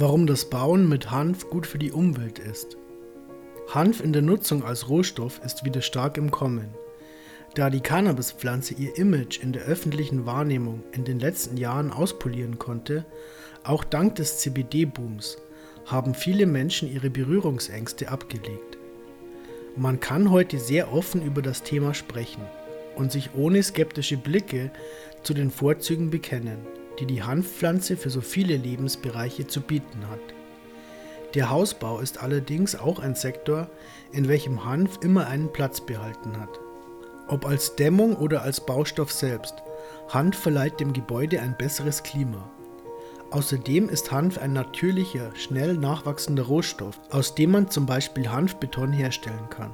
Warum 0.00 0.26
das 0.26 0.48
Bauen 0.48 0.88
mit 0.88 1.10
Hanf 1.10 1.50
gut 1.50 1.66
für 1.66 1.76
die 1.76 1.92
Umwelt 1.92 2.38
ist. 2.38 2.78
Hanf 3.68 4.00
in 4.00 4.14
der 4.14 4.22
Nutzung 4.22 4.64
als 4.64 4.88
Rohstoff 4.88 5.42
ist 5.44 5.66
wieder 5.66 5.82
stark 5.82 6.16
im 6.16 6.30
Kommen. 6.30 6.70
Da 7.54 7.68
die 7.68 7.82
Cannabispflanze 7.82 8.72
ihr 8.72 8.96
Image 8.96 9.42
in 9.42 9.52
der 9.52 9.64
öffentlichen 9.64 10.24
Wahrnehmung 10.24 10.82
in 10.92 11.04
den 11.04 11.20
letzten 11.20 11.58
Jahren 11.58 11.92
auspolieren 11.92 12.58
konnte, 12.58 13.04
auch 13.62 13.84
dank 13.84 14.14
des 14.14 14.38
CBD-Booms, 14.38 15.36
haben 15.84 16.14
viele 16.14 16.46
Menschen 16.46 16.90
ihre 16.90 17.10
Berührungsängste 17.10 18.10
abgelegt. 18.10 18.78
Man 19.76 20.00
kann 20.00 20.30
heute 20.30 20.58
sehr 20.60 20.94
offen 20.94 21.22
über 21.22 21.42
das 21.42 21.62
Thema 21.62 21.92
sprechen 21.92 22.44
und 22.96 23.12
sich 23.12 23.34
ohne 23.34 23.62
skeptische 23.62 24.16
Blicke 24.16 24.70
zu 25.22 25.34
den 25.34 25.50
Vorzügen 25.50 26.08
bekennen 26.08 26.79
die 27.00 27.06
die 27.06 27.22
Hanfpflanze 27.22 27.96
für 27.96 28.10
so 28.10 28.20
viele 28.20 28.56
Lebensbereiche 28.56 29.46
zu 29.46 29.62
bieten 29.62 30.08
hat. 30.10 30.20
Der 31.34 31.50
Hausbau 31.50 32.00
ist 32.00 32.22
allerdings 32.22 32.76
auch 32.76 32.98
ein 32.98 33.14
Sektor, 33.14 33.68
in 34.12 34.28
welchem 34.28 34.64
Hanf 34.64 34.98
immer 35.00 35.26
einen 35.26 35.52
Platz 35.52 35.80
behalten 35.80 36.38
hat. 36.38 36.60
Ob 37.28 37.46
als 37.46 37.76
Dämmung 37.76 38.16
oder 38.16 38.42
als 38.42 38.60
Baustoff 38.60 39.12
selbst, 39.12 39.54
Hanf 40.08 40.36
verleiht 40.36 40.80
dem 40.80 40.92
Gebäude 40.92 41.40
ein 41.40 41.56
besseres 41.56 42.02
Klima. 42.02 42.50
Außerdem 43.30 43.88
ist 43.88 44.10
Hanf 44.10 44.38
ein 44.38 44.52
natürlicher, 44.52 45.30
schnell 45.36 45.74
nachwachsender 45.74 46.42
Rohstoff, 46.42 47.00
aus 47.10 47.36
dem 47.36 47.52
man 47.52 47.70
zum 47.70 47.86
Beispiel 47.86 48.28
Hanfbeton 48.28 48.92
herstellen 48.92 49.48
kann. 49.50 49.70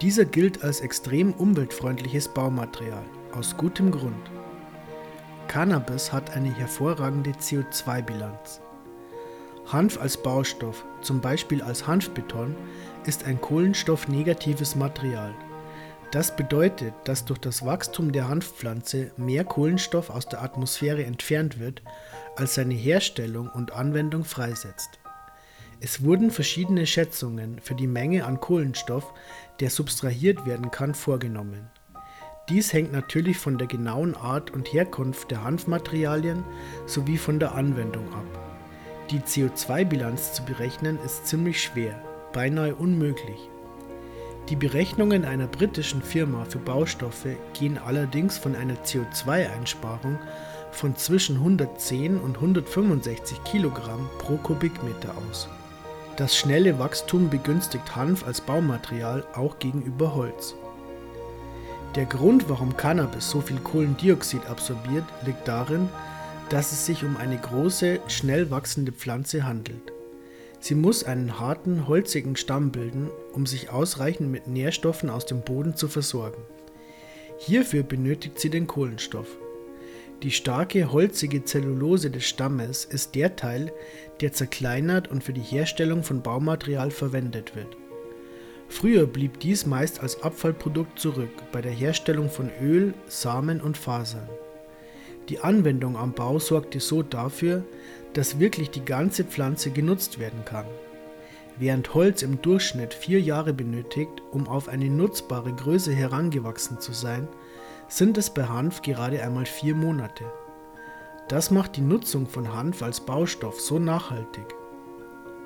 Dieser 0.00 0.24
gilt 0.24 0.64
als 0.64 0.80
extrem 0.80 1.32
umweltfreundliches 1.32 2.28
Baumaterial, 2.28 3.04
aus 3.32 3.56
gutem 3.56 3.92
Grund. 3.92 4.30
Cannabis 5.48 6.12
hat 6.12 6.36
eine 6.36 6.54
hervorragende 6.54 7.30
CO2-Bilanz. 7.30 8.60
Hanf 9.72 9.98
als 9.98 10.22
Baustoff, 10.22 10.84
zum 11.00 11.22
Beispiel 11.22 11.62
als 11.62 11.86
Hanfbeton, 11.86 12.54
ist 13.06 13.24
ein 13.24 13.40
kohlenstoffnegatives 13.40 14.76
Material. 14.76 15.34
Das 16.12 16.36
bedeutet, 16.36 16.92
dass 17.04 17.24
durch 17.24 17.38
das 17.38 17.64
Wachstum 17.64 18.12
der 18.12 18.28
Hanfpflanze 18.28 19.10
mehr 19.16 19.44
Kohlenstoff 19.44 20.10
aus 20.10 20.28
der 20.28 20.42
Atmosphäre 20.42 21.04
entfernt 21.04 21.58
wird, 21.58 21.82
als 22.36 22.54
seine 22.54 22.74
Herstellung 22.74 23.48
und 23.48 23.72
Anwendung 23.72 24.24
freisetzt. 24.24 24.98
Es 25.80 26.04
wurden 26.04 26.30
verschiedene 26.30 26.86
Schätzungen 26.86 27.58
für 27.60 27.74
die 27.74 27.86
Menge 27.86 28.26
an 28.26 28.40
Kohlenstoff, 28.40 29.14
der 29.60 29.70
subtrahiert 29.70 30.44
werden 30.44 30.70
kann, 30.70 30.94
vorgenommen. 30.94 31.70
Dies 32.48 32.72
hängt 32.72 32.92
natürlich 32.92 33.36
von 33.36 33.58
der 33.58 33.66
genauen 33.66 34.14
Art 34.14 34.52
und 34.52 34.72
Herkunft 34.72 35.30
der 35.30 35.44
Hanfmaterialien 35.44 36.44
sowie 36.86 37.18
von 37.18 37.38
der 37.38 37.54
Anwendung 37.54 38.10
ab. 38.14 38.24
Die 39.10 39.20
CO2-Bilanz 39.20 40.32
zu 40.32 40.44
berechnen 40.44 40.98
ist 41.04 41.26
ziemlich 41.26 41.62
schwer, 41.62 42.02
beinahe 42.32 42.74
unmöglich. 42.74 43.50
Die 44.48 44.56
Berechnungen 44.56 45.26
einer 45.26 45.46
britischen 45.46 46.00
Firma 46.00 46.46
für 46.46 46.58
Baustoffe 46.58 47.36
gehen 47.52 47.76
allerdings 47.76 48.38
von 48.38 48.56
einer 48.56 48.76
CO2-Einsparung 48.76 50.18
von 50.70 50.96
zwischen 50.96 51.36
110 51.36 52.18
und 52.18 52.36
165 52.36 53.44
Kilogramm 53.44 54.08
pro 54.18 54.36
Kubikmeter 54.36 55.14
aus. 55.28 55.48
Das 56.16 56.34
schnelle 56.34 56.78
Wachstum 56.78 57.28
begünstigt 57.28 57.94
Hanf 57.94 58.26
als 58.26 58.40
Baumaterial 58.40 59.26
auch 59.34 59.58
gegenüber 59.58 60.14
Holz. 60.14 60.54
Der 61.98 62.06
Grund, 62.06 62.48
warum 62.48 62.76
Cannabis 62.76 63.28
so 63.28 63.40
viel 63.40 63.58
Kohlendioxid 63.58 64.46
absorbiert, 64.46 65.02
liegt 65.26 65.48
darin, 65.48 65.88
dass 66.48 66.70
es 66.70 66.86
sich 66.86 67.02
um 67.02 67.16
eine 67.16 67.36
große, 67.36 67.98
schnell 68.06 68.52
wachsende 68.52 68.92
Pflanze 68.92 69.44
handelt. 69.44 69.92
Sie 70.60 70.76
muss 70.76 71.02
einen 71.02 71.40
harten, 71.40 71.88
holzigen 71.88 72.36
Stamm 72.36 72.70
bilden, 72.70 73.10
um 73.32 73.46
sich 73.46 73.70
ausreichend 73.70 74.30
mit 74.30 74.46
Nährstoffen 74.46 75.10
aus 75.10 75.26
dem 75.26 75.40
Boden 75.40 75.74
zu 75.74 75.88
versorgen. 75.88 76.40
Hierfür 77.36 77.82
benötigt 77.82 78.38
sie 78.38 78.50
den 78.50 78.68
Kohlenstoff. 78.68 79.36
Die 80.22 80.30
starke, 80.30 80.92
holzige 80.92 81.44
Zellulose 81.44 82.12
des 82.12 82.26
Stammes 82.26 82.84
ist 82.84 83.16
der 83.16 83.34
Teil, 83.34 83.72
der 84.20 84.32
zerkleinert 84.32 85.08
und 85.08 85.24
für 85.24 85.32
die 85.32 85.40
Herstellung 85.40 86.04
von 86.04 86.22
Baumaterial 86.22 86.92
verwendet 86.92 87.56
wird. 87.56 87.76
Früher 88.68 89.06
blieb 89.06 89.40
dies 89.40 89.66
meist 89.66 90.00
als 90.00 90.22
Abfallprodukt 90.22 90.98
zurück 90.98 91.30
bei 91.52 91.60
der 91.60 91.72
Herstellung 91.72 92.30
von 92.30 92.50
Öl, 92.60 92.94
Samen 93.06 93.60
und 93.60 93.76
Fasern. 93.76 94.28
Die 95.28 95.40
Anwendung 95.40 95.96
am 95.96 96.12
Bau 96.12 96.38
sorgte 96.38 96.80
so 96.80 97.02
dafür, 97.02 97.64
dass 98.14 98.38
wirklich 98.38 98.70
die 98.70 98.84
ganze 98.84 99.24
Pflanze 99.24 99.70
genutzt 99.70 100.18
werden 100.18 100.44
kann. 100.44 100.66
Während 101.58 101.92
Holz 101.92 102.22
im 102.22 102.40
Durchschnitt 102.40 102.94
vier 102.94 103.20
Jahre 103.20 103.52
benötigt, 103.52 104.22
um 104.30 104.46
auf 104.46 104.68
eine 104.68 104.88
nutzbare 104.88 105.52
Größe 105.52 105.92
herangewachsen 105.92 106.78
zu 106.78 106.92
sein, 106.92 107.26
sind 107.88 108.16
es 108.16 108.30
bei 108.30 108.44
Hanf 108.44 108.82
gerade 108.82 109.22
einmal 109.22 109.46
vier 109.46 109.74
Monate. 109.74 110.24
Das 111.28 111.50
macht 111.50 111.76
die 111.76 111.82
Nutzung 111.82 112.26
von 112.26 112.54
Hanf 112.54 112.82
als 112.82 113.00
Baustoff 113.00 113.60
so 113.60 113.78
nachhaltig. 113.78 114.54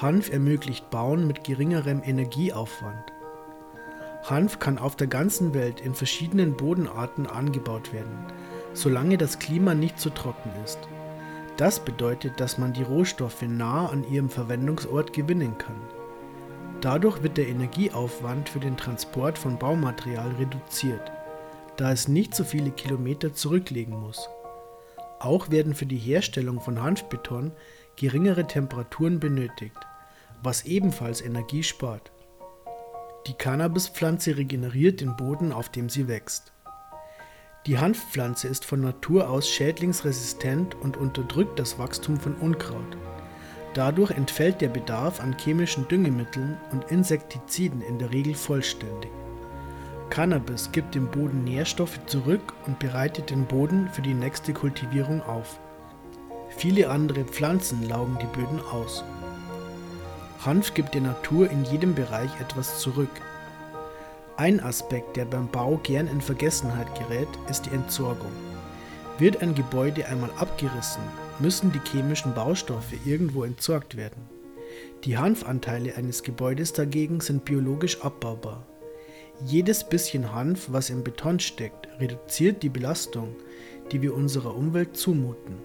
Hanf 0.00 0.30
ermöglicht 0.30 0.90
Bauen 0.90 1.26
mit 1.26 1.42
geringerem 1.42 2.02
Energieaufwand. 2.04 3.12
Hanf 4.22 4.60
kann 4.60 4.78
auf 4.78 4.94
der 4.94 5.08
ganzen 5.08 5.54
Welt 5.54 5.80
in 5.80 5.92
verschiedenen 5.92 6.56
Bodenarten 6.56 7.26
angebaut 7.26 7.92
werden, 7.92 8.16
solange 8.74 9.18
das 9.18 9.40
Klima 9.40 9.74
nicht 9.74 9.98
zu 9.98 10.10
trocken 10.10 10.52
ist. 10.64 10.78
Das 11.56 11.80
bedeutet, 11.80 12.38
dass 12.38 12.58
man 12.58 12.72
die 12.72 12.84
Rohstoffe 12.84 13.42
nah 13.42 13.88
an 13.88 14.08
ihrem 14.08 14.30
Verwendungsort 14.30 15.12
gewinnen 15.12 15.58
kann. 15.58 15.80
Dadurch 16.80 17.24
wird 17.24 17.36
der 17.36 17.48
Energieaufwand 17.48 18.48
für 18.48 18.60
den 18.60 18.76
Transport 18.76 19.36
von 19.36 19.58
Baumaterial 19.58 20.30
reduziert, 20.38 21.10
da 21.76 21.90
es 21.90 22.06
nicht 22.06 22.36
so 22.36 22.44
viele 22.44 22.70
Kilometer 22.70 23.34
zurücklegen 23.34 23.98
muss. 23.98 24.28
Auch 25.18 25.50
werden 25.50 25.74
für 25.74 25.86
die 25.86 25.98
Herstellung 25.98 26.60
von 26.60 26.80
Hanfbeton 26.80 27.50
geringere 27.96 28.46
Temperaturen 28.46 29.18
benötigt, 29.18 29.76
was 30.42 30.64
ebenfalls 30.64 31.20
Energie 31.20 31.62
spart. 31.62 32.12
Die 33.26 33.34
Cannabispflanze 33.34 34.36
regeneriert 34.36 35.00
den 35.00 35.16
Boden, 35.16 35.52
auf 35.52 35.68
dem 35.68 35.88
sie 35.88 36.08
wächst. 36.08 36.52
Die 37.66 37.78
Hanfpflanze 37.78 38.48
ist 38.48 38.64
von 38.64 38.80
Natur 38.80 39.28
aus 39.28 39.48
schädlingsresistent 39.50 40.74
und 40.76 40.96
unterdrückt 40.96 41.58
das 41.58 41.78
Wachstum 41.78 42.18
von 42.18 42.34
Unkraut. 42.36 42.96
Dadurch 43.74 44.12
entfällt 44.12 44.60
der 44.60 44.68
Bedarf 44.68 45.20
an 45.20 45.36
chemischen 45.36 45.86
Düngemitteln 45.88 46.56
und 46.72 46.90
Insektiziden 46.90 47.82
in 47.82 47.98
der 47.98 48.10
Regel 48.10 48.34
vollständig. 48.34 49.10
Cannabis 50.08 50.72
gibt 50.72 50.94
dem 50.94 51.10
Boden 51.10 51.44
Nährstoffe 51.44 52.00
zurück 52.06 52.54
und 52.66 52.78
bereitet 52.78 53.28
den 53.28 53.44
Boden 53.44 53.90
für 53.92 54.02
die 54.02 54.14
nächste 54.14 54.54
Kultivierung 54.54 55.20
auf. 55.20 55.60
Viele 56.56 56.88
andere 56.88 57.24
Pflanzen 57.24 57.86
laugen 57.86 58.16
die 58.20 58.38
Böden 58.38 58.60
aus. 58.72 59.04
Hanf 60.44 60.74
gibt 60.74 60.94
der 60.94 61.00
Natur 61.00 61.50
in 61.50 61.64
jedem 61.64 61.94
Bereich 61.94 62.30
etwas 62.40 62.78
zurück. 62.78 63.10
Ein 64.36 64.60
Aspekt, 64.60 65.16
der 65.16 65.24
beim 65.24 65.48
Bau 65.48 65.80
gern 65.82 66.06
in 66.06 66.20
Vergessenheit 66.20 66.86
gerät, 66.94 67.28
ist 67.50 67.66
die 67.66 67.74
Entsorgung. 67.74 68.30
Wird 69.18 69.42
ein 69.42 69.56
Gebäude 69.56 70.06
einmal 70.06 70.30
abgerissen, 70.38 71.02
müssen 71.40 71.72
die 71.72 71.80
chemischen 71.90 72.34
Baustoffe 72.34 72.92
irgendwo 73.04 73.42
entsorgt 73.42 73.96
werden. 73.96 74.28
Die 75.02 75.18
Hanfanteile 75.18 75.96
eines 75.96 76.22
Gebäudes 76.22 76.72
dagegen 76.72 77.20
sind 77.20 77.44
biologisch 77.44 78.00
abbaubar. 78.02 78.64
Jedes 79.44 79.88
bisschen 79.88 80.32
Hanf, 80.32 80.68
was 80.70 80.90
im 80.90 81.02
Beton 81.02 81.40
steckt, 81.40 81.88
reduziert 81.98 82.62
die 82.62 82.68
Belastung, 82.68 83.34
die 83.90 84.02
wir 84.02 84.14
unserer 84.14 84.56
Umwelt 84.56 84.96
zumuten. 84.96 85.56